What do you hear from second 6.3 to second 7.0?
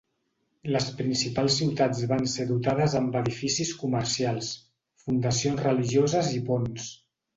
i ponts.